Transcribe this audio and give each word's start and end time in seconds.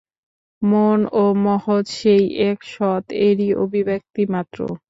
মন 0.61 0.99
ও 1.13 1.23
মহৎ 1.43 1.85
সেই 1.97 2.23
এক 2.49 2.57
সৎ-এরই 2.71 3.49
অভিব্যক্তি 3.63 4.23
মাত্র। 4.33 4.59